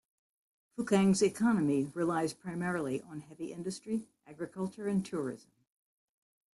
Fukang's 0.75 1.21
economy 1.21 1.91
relies 1.93 2.33
primarily 2.33 3.03
on 3.03 3.19
heavy 3.19 3.53
industry, 3.53 4.07
agriculture 4.25 4.87
and 4.87 5.05
tourism. 5.05 5.51